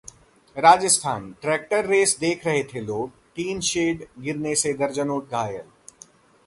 Rajasthan: 0.57 1.29
tractor 1.41 1.85
race 1.85 2.17
देख 2.19 2.45
रहे 2.47 2.63
थे 2.73 2.81
लोग, 2.81 3.11
टीन 3.35 3.59
शेड 3.69 4.05
गिरने 4.19 4.55
से 4.55 4.73
दर्जनों 4.73 5.21
घायल 5.21 5.61